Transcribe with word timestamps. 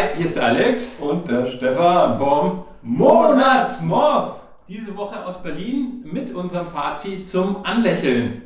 Hi, 0.00 0.16
hier 0.16 0.26
ist 0.26 0.36
der 0.36 0.46
Alex 0.46 0.92
und 0.98 1.28
der 1.28 1.44
Stefan 1.44 2.16
vom 2.16 2.64
Monatsmob. 2.80 4.40
Diese 4.66 4.96
Woche 4.96 5.26
aus 5.26 5.42
Berlin 5.42 6.02
mit 6.10 6.34
unserem 6.34 6.66
Fazit 6.68 7.28
zum 7.28 7.62
Anlächeln. 7.66 8.40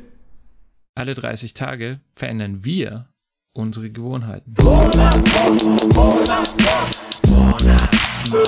Alle 0.95 1.13
30 1.13 1.53
Tage 1.53 2.01
verändern 2.13 2.65
wir 2.65 3.07
unsere 3.53 3.89
Gewohnheiten. 3.89 4.53
Monatsmob, 4.61 5.93
Monatsmob, 5.93 6.89
Monatsmob. 7.29 8.45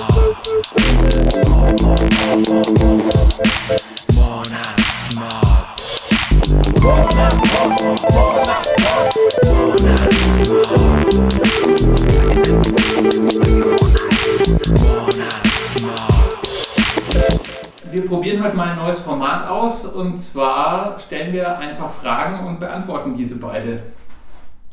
Stellen 21.07 21.33
wir 21.33 21.57
einfach 21.57 21.89
Fragen 21.89 22.45
und 22.45 22.59
beantworten 22.59 23.15
diese 23.15 23.37
beide. 23.37 23.79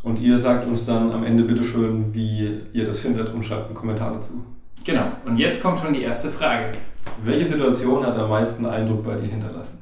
Und 0.02 0.20
ihr 0.20 0.38
sagt 0.38 0.66
uns 0.66 0.84
dann 0.84 1.12
am 1.12 1.24
Ende 1.24 1.44
bitteschön, 1.44 2.12
wie 2.12 2.60
ihr 2.72 2.84
das 2.84 2.98
findet 2.98 3.32
und 3.32 3.44
schreibt 3.44 3.66
einen 3.66 3.74
Kommentar 3.74 4.12
dazu. 4.14 4.44
Genau, 4.84 5.06
und 5.24 5.38
jetzt 5.38 5.62
kommt 5.62 5.78
schon 5.80 5.94
die 5.94 6.02
erste 6.02 6.28
Frage. 6.28 6.72
Welche 7.22 7.46
Situation 7.46 8.04
hat 8.04 8.16
am 8.18 8.28
meisten 8.28 8.66
Eindruck 8.66 9.04
bei 9.04 9.14
dir 9.14 9.28
hinterlassen? 9.28 9.80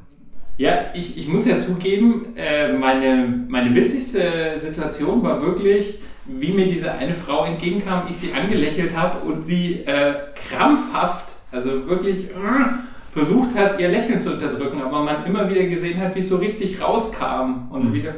Ja, 0.59 0.75
ich, 0.95 1.19
ich 1.19 1.27
muss 1.27 1.47
ja 1.47 1.59
zugeben, 1.59 2.37
äh, 2.37 2.73
meine, 2.73 3.47
meine 3.49 3.75
witzigste 3.75 4.55
Situation 4.59 5.23
war 5.23 5.41
wirklich, 5.41 5.99
wie 6.27 6.53
mir 6.53 6.67
diese 6.67 6.93
eine 6.93 7.15
Frau 7.15 7.45
entgegenkam, 7.45 8.05
ich 8.09 8.17
sie 8.17 8.33
angelächelt 8.33 8.97
habe 8.97 9.27
und 9.27 9.47
sie 9.47 9.81
äh, 9.87 10.15
krampfhaft, 10.35 11.31
also 11.51 11.89
wirklich 11.89 12.31
äh, 12.31 12.92
versucht 13.13 13.55
hat, 13.57 13.79
ihr 13.79 13.89
Lächeln 13.89 14.21
zu 14.21 14.33
unterdrücken, 14.33 14.81
aber 14.81 15.05
man 15.05 15.27
immer 15.27 15.49
wieder 15.49 15.67
gesehen 15.67 16.01
hat, 16.01 16.15
wie 16.15 16.21
es 16.21 16.29
so 16.31 16.39
richtig 16.39 16.81
rauskam 16.81 17.69
und 17.71 17.91
mhm. 17.91 17.95
wieder. 17.95 18.15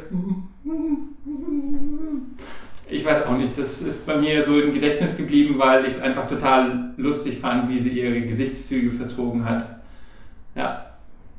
Ich 2.89 3.05
weiß 3.05 3.25
auch 3.25 3.37
nicht, 3.37 3.57
das 3.57 3.81
ist 3.81 4.05
bei 4.05 4.15
mir 4.15 4.45
so 4.45 4.59
im 4.59 4.73
Gedächtnis 4.73 5.17
geblieben, 5.17 5.55
weil 5.57 5.85
ich 5.85 5.95
es 5.95 6.01
einfach 6.01 6.27
total 6.27 6.93
lustig 6.97 7.39
fand, 7.39 7.67
wie 7.69 7.79
sie 7.79 7.89
ihre 7.89 8.21
Gesichtszüge 8.21 8.91
verzogen 8.91 9.43
hat. 9.45 9.81
Ja. 10.55 10.81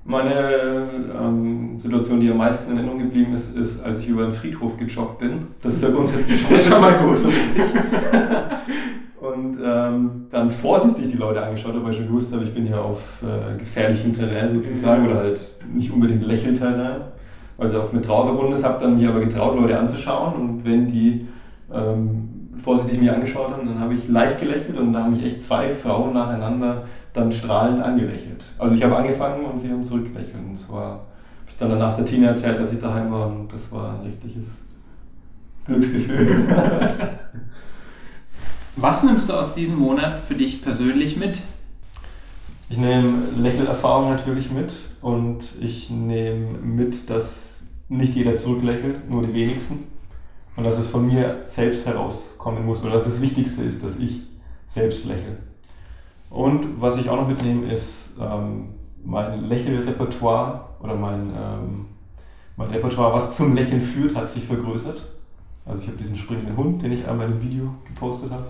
Meine 0.04 0.88
ähm, 1.18 1.80
Situation, 1.80 2.20
die 2.20 2.30
am 2.30 2.36
meisten 2.36 2.70
in 2.70 2.76
Erinnerung 2.76 3.00
geblieben 3.00 3.34
ist, 3.34 3.56
ist, 3.56 3.82
als 3.82 4.00
ich 4.00 4.08
über 4.08 4.22
den 4.22 4.32
Friedhof 4.32 4.76
gejoggt 4.76 5.18
bin. 5.18 5.48
Das 5.62 5.74
ist 5.74 5.82
ja 5.82 5.88
grundsätzlich 5.88 6.40
schon 6.68 6.80
mal 6.80 6.94
gut. 6.98 7.18
und 9.32 9.58
ähm, 9.62 10.26
dann 10.30 10.50
vorsichtig 10.50 11.10
die 11.10 11.16
Leute 11.16 11.42
angeschaut 11.42 11.74
habe, 11.74 11.84
weil 11.84 11.92
ich 11.92 11.98
schon 11.98 12.08
gewusst 12.08 12.32
habe, 12.32 12.44
ich 12.44 12.54
bin 12.54 12.66
hier 12.66 12.80
auf 12.80 13.22
äh, 13.22 13.58
gefährlichem 13.58 14.12
Terrain 14.12 14.54
sozusagen 14.54 15.02
mhm. 15.02 15.10
oder 15.10 15.18
halt 15.20 15.40
nicht 15.72 15.92
unbedingt 15.92 16.22
Lächelterrain, 16.24 17.02
weil 17.56 17.68
sie 17.68 17.80
auf 17.80 17.92
mit 17.92 18.04
Trauer 18.04 18.26
verbunden 18.26 18.52
ist, 18.52 18.64
habe 18.64 18.80
dann 18.80 18.96
mich 18.96 19.06
aber 19.06 19.20
getraut, 19.20 19.58
Leute 19.58 19.78
anzuschauen 19.78 20.34
und 20.34 20.64
wenn 20.64 20.90
die 20.90 21.26
ähm, 21.72 22.28
vorsichtig 22.58 23.00
mir 23.00 23.14
angeschaut 23.14 23.52
haben, 23.52 23.66
dann 23.66 23.80
habe 23.80 23.94
ich 23.94 24.08
leicht 24.08 24.40
gelächelt 24.40 24.78
und 24.78 24.92
da 24.92 25.04
haben 25.04 25.12
mich 25.12 25.24
echt 25.24 25.44
zwei 25.44 25.68
Frauen 25.68 26.14
nacheinander 26.14 26.84
dann 27.12 27.32
strahlend 27.32 27.82
angelächelt. 27.82 28.44
Also 28.58 28.74
ich 28.74 28.84
habe 28.84 28.96
angefangen 28.96 29.44
und 29.44 29.58
sie 29.58 29.70
haben 29.70 29.84
zurückgelächelt 29.84 30.36
und 30.36 30.54
das 30.54 30.70
war, 30.70 30.90
habe 30.90 31.00
ich 31.48 31.56
dann 31.56 31.70
danach 31.70 31.94
der 31.94 32.04
Tina 32.04 32.28
erzählt, 32.28 32.58
als 32.58 32.72
ich 32.72 32.80
daheim 32.80 33.10
war 33.10 33.26
und 33.28 33.52
das 33.52 33.72
war 33.72 33.98
ein 33.98 34.06
richtiges 34.06 34.62
Glücksgefühl. 35.64 36.46
Was 38.78 39.02
nimmst 39.02 39.30
du 39.30 39.32
aus 39.32 39.54
diesem 39.54 39.78
Monat 39.78 40.20
für 40.20 40.34
dich 40.34 40.62
persönlich 40.62 41.16
mit? 41.16 41.40
Ich 42.68 42.76
nehme 42.76 43.22
Lächelerfahrung 43.34 44.10
natürlich 44.10 44.50
mit 44.50 44.70
und 45.00 45.44
ich 45.62 45.88
nehme 45.88 46.58
mit, 46.58 47.08
dass 47.08 47.62
nicht 47.88 48.14
jeder 48.14 48.36
zurücklächelt, 48.36 49.08
nur 49.08 49.26
die 49.26 49.32
wenigsten. 49.32 49.84
Und 50.56 50.64
dass 50.64 50.76
es 50.76 50.88
von 50.88 51.06
mir 51.06 51.44
selbst 51.46 51.86
herauskommen 51.86 52.66
muss 52.66 52.82
oder 52.82 52.92
dass 52.92 53.04
das 53.04 53.22
Wichtigste 53.22 53.62
ist, 53.62 53.82
dass 53.82 53.96
ich 53.96 54.20
selbst 54.68 55.06
lächle. 55.06 55.38
Und 56.28 56.78
was 56.78 56.98
ich 56.98 57.08
auch 57.08 57.16
noch 57.16 57.28
mitnehme, 57.28 57.72
ist 57.72 58.16
ähm, 58.20 58.74
mein 59.02 59.44
Lächelrepertoire 59.44 60.68
oder 60.82 60.96
mein, 60.96 61.22
ähm, 61.22 61.86
mein 62.56 62.68
Repertoire, 62.68 63.14
was 63.14 63.34
zum 63.38 63.54
Lächeln 63.54 63.80
führt, 63.80 64.14
hat 64.14 64.28
sich 64.28 64.44
vergrößert. 64.44 65.00
Also 65.66 65.82
ich 65.82 65.88
habe 65.88 65.98
diesen 65.98 66.16
springenden 66.16 66.56
Hund, 66.56 66.82
den 66.82 66.92
ich 66.92 67.06
einmal 67.08 67.26
im 67.26 67.42
Video 67.42 67.74
gepostet 67.84 68.30
habe. 68.30 68.44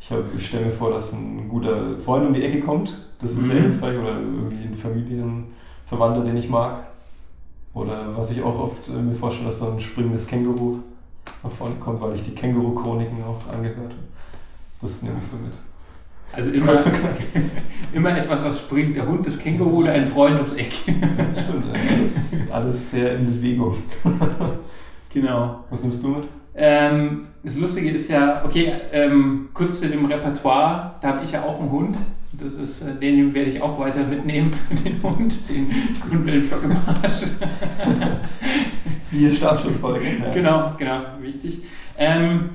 Ich, 0.00 0.10
ich 0.38 0.48
stelle 0.48 0.66
mir 0.66 0.72
vor, 0.72 0.90
dass 0.90 1.12
ein 1.12 1.48
guter 1.48 1.96
Freund 2.04 2.26
um 2.26 2.34
die 2.34 2.42
Ecke 2.42 2.60
kommt. 2.60 3.04
Das 3.20 3.32
ist 3.32 3.42
mhm. 3.42 3.50
sehr 3.50 3.62
hilfreich. 3.62 3.98
Oder 3.98 4.12
irgendwie 4.12 4.68
ein 4.68 4.76
Familienverwandter, 4.76 6.24
den 6.24 6.36
ich 6.36 6.48
mag. 6.48 6.84
Oder 7.74 8.16
was 8.16 8.30
ich 8.30 8.42
auch 8.42 8.58
oft 8.58 8.88
äh, 8.88 8.92
mir 8.92 9.14
vorstelle, 9.14 9.48
dass 9.48 9.58
so 9.58 9.70
ein 9.70 9.80
springendes 9.80 10.26
Känguru 10.26 10.78
davon 11.42 11.78
kommt, 11.78 12.00
weil 12.00 12.14
ich 12.14 12.24
die 12.24 12.34
Känguru-Chroniken 12.34 13.22
auch 13.22 13.52
angehört 13.52 13.90
habe. 13.90 13.94
Das 14.80 15.02
nehme 15.02 15.16
ich 15.20 15.26
so 15.26 15.36
mit. 15.36 15.52
Also 16.32 16.50
immer, 16.50 16.76
immer 17.92 18.16
etwas, 18.16 18.44
was 18.44 18.58
springt. 18.58 18.96
Der 18.96 19.06
Hund, 19.06 19.26
das 19.26 19.38
Känguru 19.38 19.80
oder 19.80 19.92
ein 19.92 20.06
Freund 20.06 20.36
ums 20.36 20.54
Eck. 20.54 20.72
Das 21.16 21.44
stimmt, 21.44 21.66
alles, 21.72 22.50
alles 22.50 22.90
sehr 22.90 23.16
in 23.16 23.26
Bewegung. 23.26 23.76
Genau. 25.10 25.64
Was 25.70 25.82
nimmst 25.82 26.02
du 26.02 26.08
mit? 26.08 26.28
Ähm, 26.60 27.28
das 27.44 27.54
Lustige 27.54 27.90
ist 27.90 28.10
ja, 28.10 28.42
okay, 28.44 28.72
ähm, 28.92 29.50
kurz 29.54 29.80
zu 29.80 29.88
dem 29.88 30.04
Repertoire, 30.06 30.96
da 31.00 31.08
habe 31.08 31.24
ich 31.24 31.30
ja 31.30 31.44
auch 31.44 31.60
einen 31.60 31.70
Hund. 31.70 31.96
Das 32.32 32.54
ist, 32.54 32.82
äh, 32.82 32.98
den 33.00 33.32
werde 33.32 33.50
ich 33.50 33.62
auch 33.62 33.78
weiter 33.78 34.00
mitnehmen, 34.00 34.50
den 34.84 35.00
Hund, 35.00 35.32
den 35.48 35.70
guten 36.10 36.44
Stock 36.44 36.64
im 36.64 36.72
Arsch. 36.72 37.22
Siehe 39.04 39.32
Startschussfolge. 39.32 40.04
Ja. 40.04 40.32
Genau, 40.34 40.72
genau, 40.76 41.00
wichtig. 41.20 41.62
Ähm, 41.96 42.50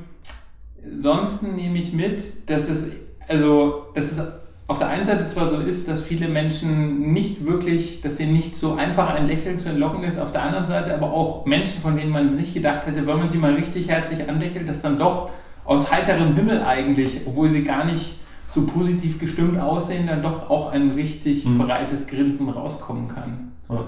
sonst 0.98 1.42
nehme 1.42 1.80
ich 1.80 1.94
mit, 1.94 2.50
dass 2.50 2.70
es, 2.70 2.92
also, 3.30 3.86
dass 3.96 4.12
es 4.12 4.22
auf 4.68 4.80
der 4.80 4.88
einen 4.88 5.06
Seite 5.06 5.28
zwar 5.28 5.50
so 5.50 5.58
ist, 5.58 5.88
dass 5.88 6.04
viele 6.04 6.30
Menschen 6.30 7.12
nicht 7.12 7.46
wirklich, 7.46 8.02
dass 8.02 8.18
sie 8.18 8.26
nicht 8.26 8.56
so 8.56 8.76
einfach 8.76 9.14
ein 9.14 9.28
Lächeln 9.28 9.60
zu 9.60 9.70
entlocken 9.70 10.04
ist, 10.04 10.18
auf 10.18 10.32
der 10.32 10.44
anderen 10.44 10.68
Seite 10.68 10.94
aber 10.94 11.12
auch 11.12 11.46
Menschen, 11.46 11.82
von 11.82 11.98
denen 11.98 12.12
man 12.12 12.32
nicht 12.32 12.54
gedacht 12.54 12.86
hätte, 12.86 13.06
wenn 13.06 13.18
man 13.18 13.30
sie 13.30 13.38
mal 13.38 13.54
richtig 13.54 13.90
herzlich 13.90 14.28
anlächelt, 14.28 14.70
dass 14.70 14.82
dann 14.82 14.98
doch 14.98 15.30
aus 15.66 15.92
heiterem 15.92 16.36
Himmel 16.36 16.64
eigentlich, 16.64 17.22
obwohl 17.26 17.50
sie 17.50 17.64
gar 17.64 17.84
nicht 17.84 18.20
so 18.54 18.66
positiv 18.66 19.20
gestimmt 19.20 19.60
aussehen, 19.60 20.08
dann 20.08 20.22
doch 20.22 20.50
auch 20.50 20.72
ein 20.72 20.92
richtig 20.92 21.46
mhm. 21.46 21.58
breites 21.58 22.08
Grinsen 22.08 22.50
rauskommen 22.50 23.08
kann. 23.08 23.52
Ja. 23.70 23.84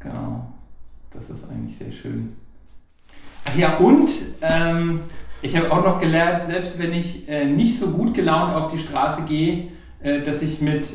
Genau. 0.00 0.52
Das 1.10 1.30
ist 1.30 1.48
eigentlich 1.50 1.76
sehr 1.76 1.92
schön. 1.92 2.36
Ach 3.44 3.56
ja, 3.56 3.76
und 3.78 4.10
ähm, 4.42 5.00
ich 5.40 5.56
habe 5.56 5.70
auch 5.72 5.82
noch 5.84 6.00
gelernt, 6.00 6.50
selbst 6.50 6.78
wenn 6.78 6.92
ich 6.92 7.28
äh, 7.28 7.46
nicht 7.46 7.78
so 7.78 7.88
gut 7.90 8.14
gelaunt 8.14 8.54
auf 8.54 8.70
die 8.70 8.78
Straße 8.78 9.22
gehe, 9.22 9.68
dass 10.02 10.42
ich 10.42 10.60
mit, 10.60 10.86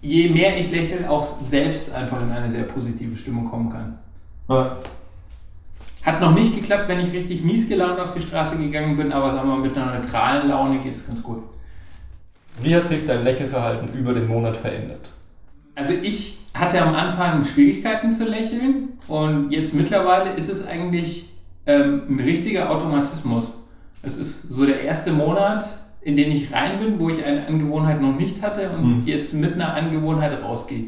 je 0.00 0.28
mehr 0.30 0.58
ich 0.58 0.70
lächle, 0.70 1.08
auch 1.10 1.24
selbst 1.46 1.92
einfach 1.92 2.22
in 2.22 2.30
eine 2.30 2.50
sehr 2.50 2.64
positive 2.64 3.16
Stimmung 3.16 3.44
kommen 3.44 3.70
kann. 3.70 3.98
Ja. 4.48 4.76
Hat 6.02 6.20
noch 6.20 6.34
nicht 6.34 6.54
geklappt, 6.54 6.88
wenn 6.88 7.00
ich 7.00 7.12
richtig 7.12 7.42
mies 7.42 7.68
gelaunt 7.68 7.98
auf 7.98 8.14
die 8.14 8.22
Straße 8.22 8.56
gegangen 8.56 8.96
bin, 8.96 9.12
aber 9.12 9.34
sagen 9.34 9.48
wir 9.48 9.56
mal, 9.56 9.62
mit 9.62 9.76
einer 9.76 9.98
neutralen 9.98 10.48
Laune 10.48 10.78
geht 10.78 10.94
es 10.94 11.06
ganz 11.06 11.22
gut. 11.22 11.42
Wie 12.62 12.74
hat 12.74 12.86
sich 12.86 13.04
dein 13.04 13.24
Lächelverhalten 13.24 13.92
über 13.98 14.14
den 14.14 14.28
Monat 14.28 14.56
verändert? 14.56 15.10
Also 15.74 15.92
ich 16.00 16.38
hatte 16.54 16.80
am 16.80 16.94
Anfang 16.94 17.44
Schwierigkeiten 17.44 18.12
zu 18.12 18.24
lächeln 18.24 18.90
und 19.08 19.50
jetzt 19.50 19.74
mittlerweile 19.74 20.32
ist 20.34 20.48
es 20.48 20.66
eigentlich 20.66 21.32
ähm, 21.66 22.02
ein 22.08 22.20
richtiger 22.20 22.70
Automatismus. 22.70 23.62
Es 24.02 24.16
ist 24.16 24.48
so 24.48 24.64
der 24.64 24.80
erste 24.82 25.12
Monat, 25.12 25.66
in 26.06 26.16
den 26.16 26.30
ich 26.30 26.52
rein 26.52 26.78
bin, 26.78 27.00
wo 27.00 27.10
ich 27.10 27.24
eine 27.24 27.48
Angewohnheit 27.48 28.00
noch 28.00 28.14
nicht 28.14 28.40
hatte 28.40 28.70
und 28.70 28.98
mhm. 28.98 29.02
jetzt 29.06 29.34
mit 29.34 29.54
einer 29.54 29.74
Angewohnheit 29.74 30.40
rausgehe. 30.40 30.84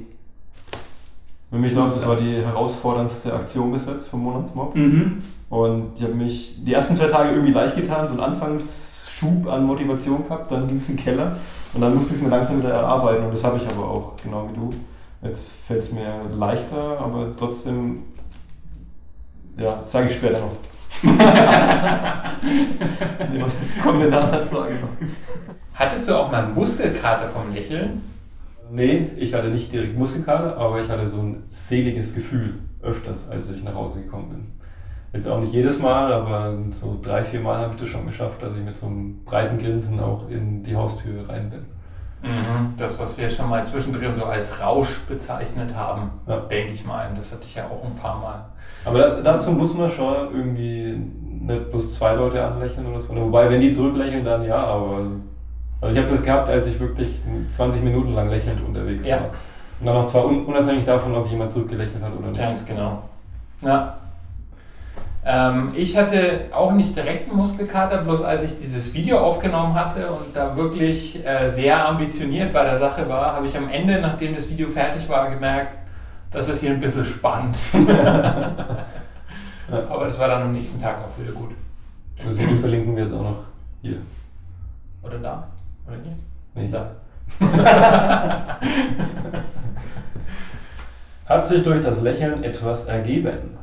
Für 1.50 1.58
mich 1.58 1.74
sagst, 1.74 1.96
das 1.96 2.06
war 2.06 2.14
die 2.14 2.36
herausforderndste 2.36 3.34
Aktion 3.34 3.72
bis 3.72 3.86
jetzt 3.86 4.06
vom 4.10 4.22
Monatsmob. 4.22 4.76
Mhm. 4.76 5.18
Und 5.50 5.96
ich 5.96 6.04
habe 6.04 6.14
mich 6.14 6.64
die 6.64 6.72
ersten 6.72 6.94
zwei 6.94 7.08
Tage 7.08 7.30
irgendwie 7.30 7.50
leicht 7.50 7.74
getan, 7.74 8.06
so 8.06 8.12
einen 8.12 8.32
Anfangsschub 8.32 9.48
an 9.48 9.66
Motivation 9.66 10.22
gehabt, 10.22 10.52
dann 10.52 10.68
ging 10.68 10.76
es 10.76 10.88
in 10.88 10.94
den 10.94 11.02
Keller 11.04 11.36
und 11.74 11.80
dann 11.80 11.96
musste 11.96 12.14
ich 12.14 12.20
es 12.20 12.24
mir 12.24 12.30
langsam 12.30 12.60
wieder 12.60 12.74
erarbeiten 12.74 13.24
und 13.24 13.34
das 13.34 13.42
habe 13.42 13.56
ich 13.56 13.68
aber 13.68 13.90
auch, 13.90 14.12
genau 14.22 14.48
wie 14.48 14.54
du. 14.54 14.70
Jetzt 15.28 15.50
fällt 15.66 15.82
es 15.82 15.92
mir 15.92 16.20
leichter, 16.38 17.00
aber 17.00 17.32
trotzdem, 17.36 18.02
ja, 19.56 19.82
sage 19.84 20.06
ich 20.06 20.14
später 20.14 20.38
noch. 20.38 20.52
Kommen 23.82 24.00
wir 24.00 24.10
nach 24.10 24.30
der 24.30 24.46
Frage 24.46 24.74
noch. 24.74 24.88
Hattest 25.74 26.08
du 26.08 26.14
auch 26.14 26.32
mal 26.32 26.48
Muskelkater 26.48 27.28
vom 27.28 27.54
Lächeln? 27.54 28.02
Nee, 28.70 29.10
ich 29.16 29.32
hatte 29.32 29.48
nicht 29.48 29.72
direkt 29.72 29.96
Muskelkater, 29.96 30.56
aber 30.56 30.80
ich 30.80 30.88
hatte 30.88 31.06
so 31.06 31.18
ein 31.18 31.44
seliges 31.50 32.14
Gefühl 32.14 32.54
öfters, 32.82 33.28
als 33.28 33.50
ich 33.50 33.62
nach 33.62 33.74
Hause 33.74 34.00
gekommen 34.00 34.30
bin. 34.30 34.46
Jetzt 35.12 35.28
auch 35.28 35.40
nicht 35.40 35.52
jedes 35.52 35.78
Mal, 35.78 36.12
aber 36.12 36.58
so 36.70 36.98
drei, 37.00 37.22
vier 37.22 37.40
Mal 37.40 37.58
habe 37.58 37.74
ich 37.74 37.80
das 37.80 37.88
schon 37.88 38.06
geschafft, 38.06 38.42
dass 38.42 38.56
ich 38.56 38.62
mit 38.62 38.76
so 38.76 38.86
einem 38.86 39.24
breiten 39.24 39.58
Grinsen 39.58 40.00
auch 40.00 40.28
in 40.28 40.64
die 40.64 40.74
Haustür 40.74 41.28
rein 41.28 41.48
bin. 41.48 41.77
Mhm. 42.22 42.74
Das, 42.76 42.98
was 42.98 43.16
wir 43.18 43.30
schon 43.30 43.48
mal 43.48 43.64
zwischendrin 43.66 44.12
so 44.12 44.24
als 44.24 44.60
Rausch 44.60 45.00
bezeichnet 45.08 45.74
haben, 45.74 46.10
Ja. 46.26 46.40
denke 46.40 46.72
ich 46.72 46.84
mal. 46.84 47.08
Das 47.16 47.30
hatte 47.32 47.42
ich 47.44 47.54
ja 47.54 47.64
auch 47.64 47.84
ein 47.84 47.94
paar 47.94 48.18
Mal. 48.20 48.44
Aber 48.84 48.98
da, 48.98 49.20
dazu 49.20 49.52
muss 49.52 49.74
man 49.74 49.90
schon 49.90 50.14
irgendwie 50.34 50.96
nicht 51.40 51.70
bloß 51.70 51.94
zwei 51.94 52.14
Leute 52.14 52.44
anlächeln 52.44 52.86
oder 52.86 53.00
so. 53.00 53.14
Wobei, 53.14 53.48
wenn 53.50 53.60
die 53.60 53.70
zurücklächeln, 53.70 54.24
dann 54.24 54.44
ja, 54.44 54.56
aber. 54.58 55.02
Also 55.80 55.94
ich 55.94 55.98
habe 56.00 56.10
das 56.10 56.24
gehabt, 56.24 56.48
als 56.48 56.66
ich 56.66 56.80
wirklich 56.80 57.20
20 57.46 57.82
Minuten 57.84 58.14
lang 58.14 58.28
lächelnd 58.30 58.60
unterwegs 58.66 59.06
Ja. 59.06 59.16
war. 59.20 59.30
Und 59.80 59.86
dann 59.86 59.96
auch 59.96 60.08
zwar 60.08 60.24
un 60.24 60.44
unabhängig 60.44 60.84
davon, 60.84 61.14
ob 61.14 61.28
jemand 61.30 61.52
zurückgelächelt 61.52 62.02
hat 62.02 62.12
oder 62.18 62.28
nicht. 62.28 62.40
Ganz 62.40 62.66
genau. 62.66 63.02
Ja. 63.60 63.96
Ähm, 65.24 65.72
ich 65.74 65.96
hatte 65.96 66.46
auch 66.52 66.72
nicht 66.72 66.96
direkt 66.96 67.28
einen 67.28 67.36
Muskelkater, 67.36 67.98
bloß 67.98 68.22
als 68.22 68.44
ich 68.44 68.58
dieses 68.58 68.94
Video 68.94 69.18
aufgenommen 69.18 69.74
hatte 69.74 70.08
und 70.10 70.34
da 70.34 70.56
wirklich 70.56 71.24
äh, 71.26 71.50
sehr 71.50 71.86
ambitioniert 71.86 72.52
bei 72.52 72.64
der 72.64 72.78
Sache 72.78 73.08
war, 73.08 73.34
habe 73.34 73.46
ich 73.46 73.56
am 73.56 73.68
Ende, 73.68 74.00
nachdem 74.00 74.34
das 74.34 74.48
Video 74.48 74.68
fertig 74.68 75.08
war, 75.08 75.30
gemerkt, 75.30 75.72
dass 76.30 76.48
es 76.48 76.60
hier 76.60 76.70
ein 76.70 76.80
bisschen 76.80 77.04
spannend. 77.04 77.58
Aber 79.90 80.06
das 80.06 80.18
war 80.18 80.28
dann 80.28 80.42
am 80.42 80.52
nächsten 80.52 80.80
Tag 80.80 80.96
auch 80.98 81.22
wieder 81.22 81.32
gut. 81.32 81.50
Das 82.24 82.38
Video 82.38 82.56
verlinken 82.56 82.96
wir 82.96 83.04
jetzt 83.04 83.12
auch 83.12 83.22
noch 83.22 83.44
hier. 83.82 83.98
Oder 85.02 85.18
da? 85.18 85.48
Oder 85.86 85.96
hier? 86.02 86.16
Nee. 86.54 86.70
Da. 86.70 86.90
Hat 91.26 91.44
sich 91.44 91.62
durch 91.62 91.82
das 91.82 92.00
Lächeln 92.00 92.42
etwas 92.42 92.86
ergeben? 92.86 93.58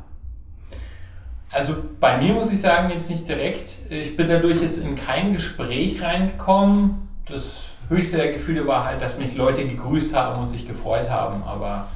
Also 1.56 1.74
bei 2.00 2.18
mir 2.18 2.34
muss 2.34 2.52
ich 2.52 2.60
sagen, 2.60 2.90
jetzt 2.90 3.08
nicht 3.08 3.26
direkt. 3.26 3.78
Ich 3.88 4.14
bin 4.14 4.28
dadurch 4.28 4.60
jetzt 4.60 4.76
in 4.76 4.94
kein 4.94 5.32
Gespräch 5.32 6.02
reingekommen. 6.02 7.08
Das 7.30 7.70
höchste 7.88 8.18
der 8.18 8.32
Gefühle 8.32 8.66
war 8.66 8.84
halt, 8.84 9.00
dass 9.00 9.16
mich 9.16 9.34
Leute 9.36 9.66
gegrüßt 9.66 10.14
haben 10.14 10.42
und 10.42 10.48
sich 10.50 10.68
gefreut 10.68 11.08
haben, 11.08 11.42
aber 11.44 11.86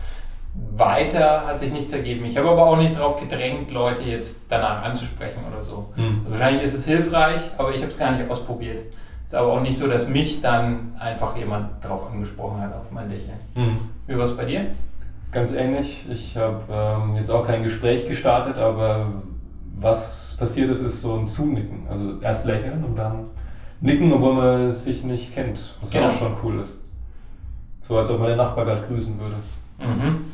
weiter 0.73 1.45
hat 1.47 1.61
sich 1.61 1.73
nichts 1.73 1.93
ergeben. 1.93 2.25
Ich 2.25 2.39
habe 2.39 2.49
aber 2.49 2.65
auch 2.69 2.79
nicht 2.79 2.97
darauf 2.97 3.21
gedrängt, 3.21 3.71
Leute 3.71 4.03
jetzt 4.05 4.45
danach 4.49 4.83
anzusprechen 4.83 5.41
oder 5.53 5.63
so. 5.63 5.91
Hm. 5.95 6.23
Also 6.25 6.31
wahrscheinlich 6.31 6.63
ist 6.63 6.75
es 6.75 6.87
hilfreich, 6.87 7.51
aber 7.59 7.75
ich 7.75 7.83
habe 7.83 7.93
es 7.93 7.99
gar 7.99 8.13
nicht 8.13 8.31
ausprobiert. 8.31 8.87
Ist 9.27 9.35
aber 9.35 9.53
auch 9.53 9.61
nicht 9.61 9.77
so, 9.77 9.87
dass 9.87 10.09
mich 10.09 10.41
dann 10.41 10.97
einfach 10.99 11.37
jemand 11.37 11.85
darauf 11.85 12.11
angesprochen 12.11 12.63
hat, 12.63 12.75
auf 12.75 12.91
mein 12.93 13.11
Lächeln. 13.11 13.39
Hm. 13.55 13.77
Wie 14.07 14.17
war 14.17 14.25
es 14.25 14.35
bei 14.35 14.47
dir? 14.47 14.69
Ganz 15.33 15.53
ähnlich. 15.53 16.07
Ich 16.11 16.37
habe 16.39 16.63
ähm, 16.73 17.17
jetzt 17.17 17.31
auch 17.31 17.47
kein 17.47 17.63
Gespräch 17.63 18.09
gestartet, 18.09 18.57
aber 18.57 19.23
was 19.81 20.37
passiert 20.39 20.71
ist, 20.71 20.81
ist 20.81 21.03
so 21.03 21.17
ein 21.17 21.29
Zunicken. 21.29 21.87
Also 21.89 22.21
erst 22.21 22.47
lächeln 22.47 22.85
und 22.85 22.97
dann 22.97 23.25
nicken, 23.81 24.13
obwohl 24.13 24.35
man 24.35 24.73
sich 24.73 25.05
nicht 25.05 25.35
kennt. 25.35 25.75
Was 25.81 25.91
Genau. 25.91 26.07
auch 26.09 26.13
schon 26.13 26.33
cool 26.43 26.61
ist. 26.61 26.79
So 27.87 27.97
als 27.99 28.11
ob 28.11 28.19
man 28.21 28.29
den 28.29 28.37
Nachbar 28.37 28.65
gerade 28.65 28.83
grüßen 28.87 29.19
würde. 29.19 29.37
Mhm. 29.79 30.25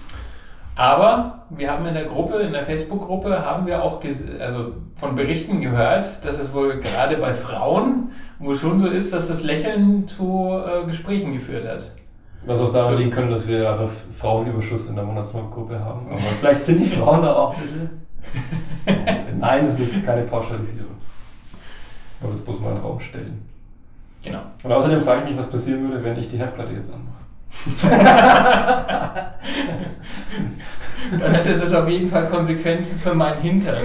Aber 0.75 1.45
wir 1.51 1.71
haben 1.71 1.87
in 1.87 1.95
der 1.95 2.05
Gruppe, 2.05 2.35
in 2.41 2.53
der 2.53 2.65
Facebook-Gruppe, 2.65 3.45
haben 3.45 3.67
wir 3.67 3.83
auch 3.83 4.03
also 4.41 4.73
von 4.95 5.17
Berichten 5.17 5.63
gehört, 5.63 6.23
dass 6.25 6.39
es 6.39 6.53
wohl 6.53 6.75
gerade 6.75 7.17
bei 7.17 7.33
Frauen 7.33 8.11
wohl 8.39 8.55
schon 8.55 8.79
so 8.79 8.87
ist, 8.89 9.15
dass 9.15 9.29
das 9.29 9.43
Lächeln 9.43 10.07
zu 10.07 10.53
äh, 10.53 10.85
Gesprächen 10.87 11.33
geführt 11.33 11.67
hat. 11.67 11.93
Was 12.45 12.61
auch 12.61 12.71
daran 12.71 12.99
liegen 12.99 13.11
könnte, 13.11 13.31
dass 13.31 13.49
wir 13.49 13.71
einfach 13.71 13.89
Frauenüberschuss 14.13 14.89
in 14.89 14.95
der 14.95 15.05
Monatsmarktgruppe 15.05 15.81
haben. 15.81 16.09
Aber 16.11 16.19
vielleicht 16.41 16.63
sind 16.63 16.81
die 16.81 16.89
Frauen 16.89 17.23
da 17.23 17.35
auch 17.35 17.57
ein 17.57 17.63
bisschen. 17.63 18.06
Nein, 19.39 19.67
es 19.67 19.81
ist 19.81 20.05
keine 20.05 20.23
Pauschalisierung. 20.23 20.95
Aber 22.21 22.31
das 22.31 22.47
muss 22.47 22.61
man 22.61 22.71
in 22.71 22.77
den 22.77 22.85
Raum 22.85 23.01
stellen. 23.01 23.43
Genau. 24.23 24.43
Und 24.63 24.73
außerdem 24.73 25.03
frage 25.03 25.23
ich 25.23 25.31
mich, 25.31 25.39
was 25.39 25.51
passieren 25.51 25.89
würde, 25.89 26.03
wenn 26.03 26.19
ich 26.19 26.29
die 26.29 26.39
Herdplatte 26.39 26.73
jetzt 26.73 26.91
anmache. 26.93 27.27
Dann 31.19 31.35
hätte 31.35 31.59
das 31.59 31.73
auf 31.73 31.89
jeden 31.89 32.11
Fall 32.11 32.27
Konsequenzen 32.27 32.99
für 32.99 33.15
meinen 33.15 33.41
Hintern. 33.41 33.79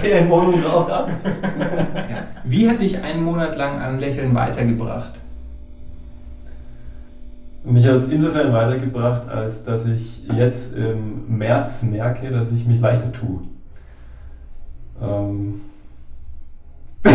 Ferienwohnung 0.00 0.62
raucht 0.64 0.90
ab. 0.90 1.10
Wie 2.44 2.68
hat 2.68 2.80
dich 2.80 3.02
einen 3.02 3.22
Monat 3.22 3.56
lang 3.56 3.78
an 3.78 3.98
Lächeln 3.98 4.34
weitergebracht? 4.34 5.12
Mich 7.64 7.86
hat 7.86 7.96
es 7.96 8.08
insofern 8.08 8.52
weitergebracht, 8.52 9.28
als 9.28 9.62
dass 9.62 9.86
ich 9.86 10.26
jetzt 10.36 10.76
im 10.76 11.38
März 11.38 11.84
merke, 11.84 12.30
dass 12.30 12.50
ich 12.50 12.66
mich 12.66 12.80
leichter 12.80 13.12
tue. 13.12 13.42
Ähm, 15.00 15.60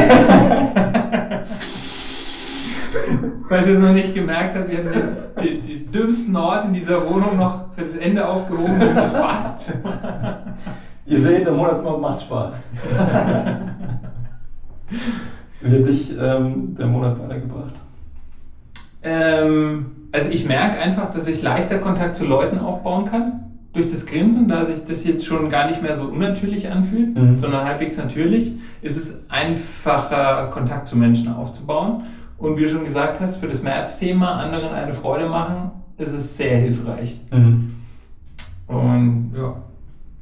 Falls 3.50 3.68
ihr 3.68 3.74
es 3.76 3.80
noch 3.80 3.94
nicht 3.94 4.14
gemerkt 4.14 4.56
habt, 4.56 4.70
wir 4.70 4.78
haben 4.80 4.90
den, 4.92 5.04
den, 5.44 5.62
den 5.66 5.92
dümmsten 5.92 6.36
Ort 6.36 6.66
in 6.66 6.74
dieser 6.74 7.10
Wohnung 7.10 7.38
noch 7.38 7.74
für 7.74 7.84
das 7.84 7.96
Ende 7.96 8.28
aufgehoben 8.28 8.74
und 8.74 8.96
das 8.96 9.14
Badezimmer. 9.14 10.42
ihr 11.06 11.22
seht, 11.22 11.46
der 11.46 11.54
Monatsmob 11.54 12.02
macht 12.02 12.22
Spaß. 12.22 12.54
Wie 15.62 15.80
hat 15.80 15.88
dich 15.88 16.12
ähm, 16.18 16.76
der 16.76 16.88
Monat 16.88 17.20
weitergebracht? 17.20 17.74
Ähm, 19.04 19.97
also 20.18 20.31
ich 20.31 20.48
merke 20.48 20.80
einfach, 20.80 21.12
dass 21.12 21.28
ich 21.28 21.44
leichter 21.44 21.78
Kontakt 21.78 22.16
zu 22.16 22.25
Leuten 22.25 22.58
aufbauen 22.58 23.06
kann. 23.06 23.44
Durch 23.74 23.92
das 23.92 24.08
Grinsen, 24.08 24.48
da 24.48 24.66
sich 24.66 24.84
das 24.86 25.06
jetzt 25.06 25.25
schon 25.28 25.50
gar 25.50 25.68
nicht 25.68 25.84
mehr 25.84 25.96
so 25.96 26.06
unnatürlich 26.06 26.72
anfühlt, 26.72 27.16
Mhm. 27.16 27.38
sondern 27.38 27.66
halbwegs 27.66 27.98
natürlich, 27.98 28.54
ist 28.81 28.98
es 28.98 29.22
einfacher, 29.30 30.48
Kontakt 30.48 30.88
zu 30.88 30.98
Menschen 30.98 31.31
aufzubauen. 31.31 32.04
Und 32.40 32.58
wie 32.58 32.64
du 32.64 32.69
schon 32.69 32.86
gesagt 32.86 33.19
hast, 33.22 33.38
für 33.38 33.48
das 33.48 33.62
März-Thema 33.62 34.38
anderen 34.38 34.74
eine 34.74 34.94
Freude 34.94 35.30
machen, 35.30 35.69
ist 35.98 36.14
es 36.14 36.36
sehr 36.38 36.58
hilfreich. 36.58 37.19
Und 37.31 39.34
ja. 39.38 39.56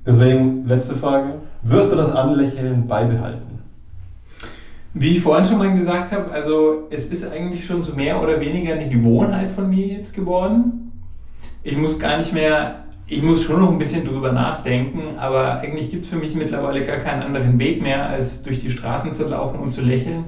Deswegen, 0.06 0.66
letzte 0.68 0.96
Frage. 0.96 1.36
Wirst 1.64 1.92
du 1.92 1.96
das 1.96 2.12
Anlächeln 2.12 2.86
beibehalten? 2.88 3.55
Wie 4.98 5.10
ich 5.10 5.20
vorhin 5.22 5.44
schon 5.46 5.58
mal 5.58 5.74
gesagt 5.74 6.14
habe, 6.14 6.32
also 6.32 6.88
es 6.90 7.08
ist 7.08 7.30
eigentlich 7.30 7.66
schon 7.66 7.84
so 7.84 7.96
mehr 7.96 8.22
oder 8.22 8.40
weniger 8.40 8.76
eine 8.76 8.88
Gewohnheit 8.88 9.52
von 9.52 9.70
mir 9.70 9.86
jetzt 9.88 10.14
geworden. 10.16 10.94
Ich 11.64 11.76
muss 11.76 12.00
gar 12.00 12.18
nicht 12.18 12.32
mehr, 12.32 12.86
ich 13.06 13.22
muss 13.22 13.44
schon 13.44 13.60
noch 13.60 13.72
ein 13.72 13.78
bisschen 13.78 14.06
drüber 14.06 14.32
nachdenken, 14.32 15.18
aber 15.20 15.60
eigentlich 15.60 15.92
gibt 15.92 16.06
es 16.06 16.12
für 16.12 16.16
mich 16.16 16.34
mittlerweile 16.34 16.86
gar 16.86 16.96
keinen 16.98 17.24
anderen 17.24 17.60
Weg 17.60 17.82
mehr, 17.82 18.08
als 18.08 18.44
durch 18.44 18.60
die 18.62 18.70
Straßen 18.70 19.12
zu 19.12 19.28
laufen 19.28 19.60
und 19.60 19.72
zu 19.72 19.82
lächeln. 19.82 20.24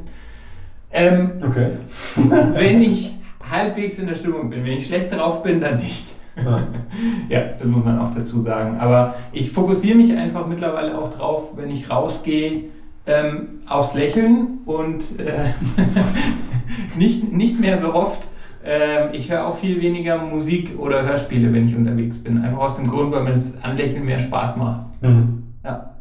Ähm, 0.92 1.32
Okay. 1.48 1.70
wenn 2.54 2.82
ich 2.82 3.16
halbwegs 3.50 4.00
in 4.00 4.08
der 4.08 4.16
Stimmung 4.16 4.50
bin, 4.50 4.66
wenn 4.66 4.74
ich 4.74 4.88
schlecht 4.88 5.14
drauf 5.14 5.44
bin, 5.44 5.62
dann 5.62 5.78
nicht. 5.78 6.08
Ja. 6.44 6.68
Ja, 7.30 7.42
das 7.58 7.66
muss 7.68 7.86
man 7.86 8.00
auch 8.00 8.14
dazu 8.14 8.40
sagen. 8.42 8.78
Aber 8.80 9.16
ich 9.32 9.50
fokussiere 9.50 9.96
mich 9.96 10.16
einfach 10.16 10.46
mittlerweile 10.46 10.98
auch 10.98 11.14
drauf, 11.14 11.52
wenn 11.56 11.70
ich 11.70 11.90
rausgehe, 11.90 12.66
ähm, 13.08 13.60
aufs 13.68 13.94
Lächeln 13.94 14.60
und 14.66 15.20
äh, 15.20 15.54
nicht, 16.98 17.32
nicht 17.32 17.60
mehr 17.60 17.80
so 17.80 17.94
oft. 17.94 18.28
Ähm, 18.64 19.10
ich 19.14 19.32
höre 19.32 19.48
auch 19.48 19.56
viel 19.56 19.82
weniger 19.82 20.18
Musik 20.18 20.78
oder 20.78 21.04
Hörspiele, 21.04 21.52
wenn 21.54 21.68
ich 21.68 21.76
unterwegs 21.76 22.18
bin. 22.18 22.44
Einfach 22.44 22.60
aus 22.60 22.76
dem 22.76 22.88
Grund, 22.88 23.14
weil 23.14 23.24
mir 23.24 23.32
das 23.32 23.64
Anlächeln 23.64 24.06
mehr 24.06 24.20
Spaß 24.20 24.58
macht. 24.58 24.82
Mhm. 25.02 25.44
Ja. 25.64 25.92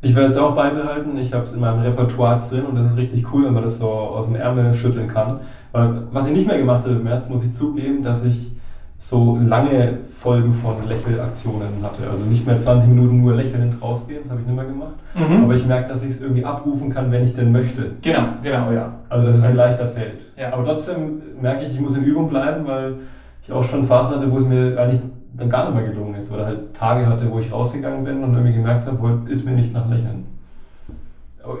Ich 0.00 0.14
werde 0.14 0.30
es 0.30 0.36
auch 0.36 0.54
beibehalten. 0.54 1.16
Ich 1.18 1.32
habe 1.32 1.44
es 1.44 1.52
in 1.52 1.60
meinem 1.60 1.80
Repertoire 1.80 2.38
drin 2.38 2.64
und 2.64 2.76
das 2.76 2.86
ist 2.86 2.96
richtig 2.96 3.32
cool, 3.32 3.44
wenn 3.44 3.54
man 3.54 3.62
das 3.62 3.78
so 3.78 3.88
aus 3.88 4.26
dem 4.26 4.36
Ärmel 4.36 4.72
schütteln 4.72 5.08
kann. 5.08 5.40
Weil, 5.72 6.04
was 6.12 6.26
ich 6.26 6.32
nicht 6.32 6.46
mehr 6.46 6.58
gemacht 6.58 6.84
habe 6.84 6.94
im 6.94 7.04
März, 7.04 7.28
muss 7.28 7.44
ich 7.44 7.52
zugeben, 7.52 8.02
dass 8.02 8.24
ich 8.24 8.52
so 8.98 9.38
lange 9.44 9.98
Folgen 10.04 10.52
von 10.52 10.88
Lächelaktionen 10.88 11.82
hatte. 11.82 12.08
Also 12.10 12.24
nicht 12.24 12.46
mehr 12.46 12.58
20 12.58 12.88
Minuten 12.90 13.20
nur 13.20 13.34
lächelnd 13.34 13.80
rausgehen, 13.80 14.22
das 14.22 14.30
habe 14.30 14.40
ich 14.40 14.46
nicht 14.46 14.56
mehr 14.56 14.64
gemacht. 14.64 14.94
Mhm. 15.14 15.44
Aber 15.44 15.54
ich 15.54 15.66
merke, 15.66 15.88
dass 15.88 16.02
ich 16.02 16.10
es 16.10 16.22
irgendwie 16.22 16.44
abrufen 16.44 16.88
kann, 16.88 17.10
wenn 17.12 17.24
ich 17.24 17.34
denn 17.34 17.52
möchte. 17.52 17.90
Genau, 18.00 18.22
genau, 18.42 18.72
ja. 18.72 18.94
Also 19.08 19.26
dass 19.26 19.36
es 19.36 19.42
mir 19.42 19.52
leichter 19.52 19.86
fällt. 19.86 20.32
ja. 20.36 20.52
Aber 20.52 20.64
trotzdem 20.64 21.20
merke 21.40 21.64
ich, 21.64 21.74
ich 21.74 21.80
muss 21.80 21.96
in 21.96 22.04
Übung 22.04 22.28
bleiben, 22.28 22.66
weil 22.66 22.94
ich 23.42 23.52
auch 23.52 23.62
schon 23.62 23.84
Phasen 23.84 24.16
hatte, 24.16 24.30
wo 24.30 24.38
es 24.38 24.46
mir 24.46 24.78
eigentlich 24.80 25.00
dann 25.34 25.50
gar 25.50 25.64
nicht 25.70 25.74
mehr 25.74 25.92
gelungen 25.92 26.14
ist. 26.14 26.32
Oder 26.32 26.46
halt 26.46 26.74
Tage 26.74 27.06
hatte, 27.06 27.30
wo 27.30 27.38
ich 27.38 27.52
rausgegangen 27.52 28.02
bin 28.02 28.24
und 28.24 28.32
irgendwie 28.32 28.54
gemerkt 28.54 28.86
habe, 28.86 28.98
heute 29.00 29.30
ist 29.30 29.44
mir 29.44 29.52
nicht 29.52 29.74
nach 29.74 29.88
Lächeln. 29.88 30.24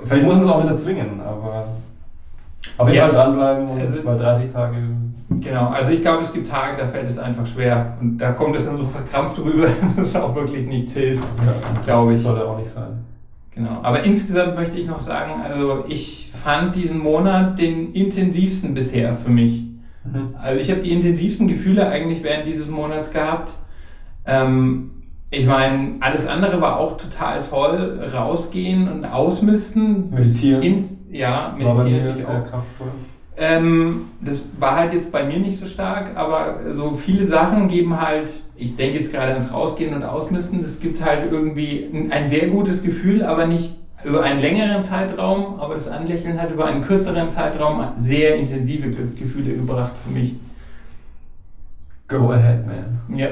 Vielleicht 0.04 0.24
muss 0.24 0.34
man 0.34 0.44
es 0.44 0.50
auch 0.50 0.62
wieder 0.62 0.76
zwingen, 0.76 1.20
aber 1.20 1.66
auf 2.78 2.88
jeden 2.88 2.98
Ja. 2.98 3.04
Fall 3.04 3.12
dranbleiben 3.14 3.68
und 3.68 3.80
Also- 3.80 4.02
mal 4.02 4.18
30 4.18 4.52
Tage. 4.52 4.76
Genau, 5.40 5.68
also 5.68 5.90
ich 5.90 6.02
glaube, 6.02 6.20
es 6.22 6.32
gibt 6.32 6.48
Tage, 6.48 6.76
da 6.78 6.86
fällt 6.86 7.08
es 7.08 7.18
einfach 7.18 7.46
schwer. 7.46 7.96
Und 8.00 8.18
da 8.18 8.32
kommt 8.32 8.56
es 8.56 8.64
dann 8.66 8.76
so 8.76 8.84
verkrampft 8.84 9.38
rüber, 9.38 9.66
dass 9.96 10.08
es 10.08 10.16
auch 10.16 10.34
wirklich 10.34 10.66
nichts 10.66 10.92
hilft. 10.92 11.24
Ja, 11.44 11.80
Glaube 11.84 12.14
ich. 12.14 12.20
Sollte 12.20 12.46
auch 12.46 12.56
nicht 12.58 12.70
sein. 12.70 13.04
Genau. 13.54 13.80
Aber 13.82 14.02
insgesamt 14.02 14.54
möchte 14.54 14.76
ich 14.76 14.86
noch 14.86 15.00
sagen, 15.00 15.32
also 15.42 15.84
ich 15.88 16.30
fand 16.34 16.76
diesen 16.76 16.98
Monat 16.98 17.58
den 17.58 17.92
intensivsten 17.92 18.74
bisher 18.74 19.16
für 19.16 19.30
mich. 19.30 19.62
Mhm. 20.04 20.34
Also 20.40 20.60
ich 20.60 20.70
habe 20.70 20.80
die 20.80 20.92
intensivsten 20.92 21.48
Gefühle 21.48 21.88
eigentlich 21.88 22.22
während 22.22 22.46
dieses 22.46 22.68
Monats 22.68 23.10
gehabt. 23.10 23.52
Ähm, 24.26 24.90
ich 25.30 25.46
meine, 25.46 25.96
alles 26.00 26.26
andere 26.26 26.60
war 26.60 26.78
auch 26.78 26.96
total 26.96 27.40
toll. 27.42 28.08
Rausgehen 28.12 28.90
und 28.90 29.04
ausmisten. 29.04 30.10
Meditieren. 30.10 30.62
ins- 30.62 30.94
ja, 31.10 31.54
meditieren 31.56 32.02
natürlich 32.02 32.26
auch. 32.26 32.44
kraftvoll. 32.44 32.88
Ähm, 33.38 34.02
das 34.22 34.44
war 34.58 34.76
halt 34.76 34.94
jetzt 34.94 35.12
bei 35.12 35.22
mir 35.24 35.38
nicht 35.38 35.58
so 35.58 35.66
stark, 35.66 36.16
aber 36.16 36.72
so 36.72 36.92
viele 36.92 37.22
Sachen 37.24 37.68
geben 37.68 38.00
halt, 38.00 38.32
ich 38.56 38.76
denke 38.76 38.98
jetzt 38.98 39.12
gerade 39.12 39.32
ans 39.32 39.52
Rausgehen 39.52 39.94
und 39.94 40.02
Ausmisten, 40.04 40.62
das 40.62 40.80
gibt 40.80 41.04
halt 41.04 41.30
irgendwie 41.30 41.86
ein, 42.10 42.26
sehr 42.28 42.46
gutes 42.48 42.82
Gefühl, 42.82 43.22
aber 43.22 43.46
nicht 43.46 43.74
über 44.04 44.22
einen 44.22 44.40
längeren 44.40 44.80
Zeitraum, 44.82 45.60
aber 45.60 45.74
das 45.74 45.86
Anlächeln 45.88 46.40
hat 46.40 46.50
über 46.50 46.64
einen 46.66 46.80
kürzeren 46.80 47.28
Zeitraum 47.28 47.84
sehr 47.96 48.36
intensive 48.36 48.88
Ge- 48.90 49.06
Gefühle 49.18 49.54
gebracht 49.54 49.92
für 50.06 50.18
mich. 50.18 50.36
Go 52.08 52.30
ahead, 52.30 52.64
man. 52.66 53.00
Ja. 53.18 53.28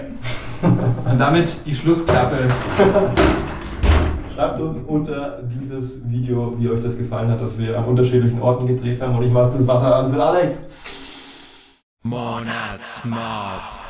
Und 1.11 1.19
damit 1.19 1.65
die 1.67 1.75
Schlussklappe. 1.75 2.49
Schreibt 4.35 4.61
uns 4.61 4.79
unter 4.79 5.43
dieses 5.43 6.09
Video, 6.09 6.55
wie 6.59 6.69
euch 6.69 6.81
das 6.81 6.99
gefallen 6.99 7.31
hat, 7.31 7.41
dass 7.41 7.57
wir 7.57 7.79
an 7.79 7.85
unterschiedlichen 7.85 8.43
Orten 8.43 8.67
gedreht 8.67 9.01
haben. 9.01 9.17
Und 9.17 9.23
ich 9.23 9.33
mache 9.33 9.47
das 9.47 9.67
Wasser 9.67 9.95
an 9.95 10.13
für 10.13 10.23
Alex. 10.23 10.65
Monatsmob. 12.03 13.84